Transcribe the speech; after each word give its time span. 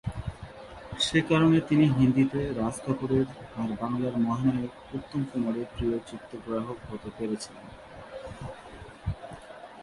সেকারণে 0.99 1.59
তিনি 1.69 1.85
হিন্দিতে 1.97 2.39
রাজ 2.59 2.75
কাপুরের 2.85 3.27
আর 3.61 3.69
বাংলার 3.81 4.15
মহানায়ক 4.25 4.73
উত্তম 4.95 5.21
কুমারের 5.29 5.67
প্রিয় 5.75 5.95
চিত্রগ্রাহক 6.07 6.77
হতে 6.89 7.09
পেরেছিলেন। 7.17 7.67